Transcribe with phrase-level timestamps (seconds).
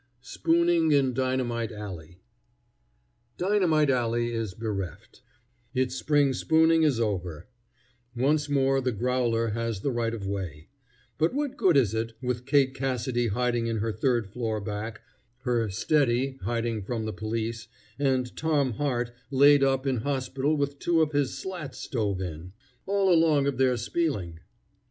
[0.23, 2.17] SPOONING IN DYNAMITE ALLEY
[3.37, 5.21] Dynamite Alley is bereft.
[5.75, 7.45] Its spring spooning is over.
[8.15, 10.69] Once more the growler has the right of way.
[11.19, 15.01] But what good is it, with Kate Cassidy hiding in her third floor back,
[15.43, 17.67] her "steady" hiding from the police,
[17.99, 22.53] and Tom Hart laid up in hospital with two of his "slats stove in,"
[22.87, 24.39] all along of their "spieling"?